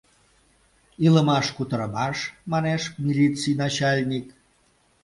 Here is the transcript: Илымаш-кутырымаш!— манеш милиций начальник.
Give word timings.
Илымаш-кутырымаш!— 1.05 2.17
манеш 2.51 2.81
милиций 3.05 3.55
начальник. 3.61 4.27